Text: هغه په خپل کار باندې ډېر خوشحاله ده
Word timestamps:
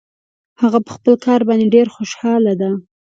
هغه 0.61 0.79
په 0.85 0.91
خپل 0.95 1.13
کار 1.25 1.41
باندې 1.47 1.65
ډېر 1.75 1.87
خوشحاله 1.95 2.53
ده 2.61 2.69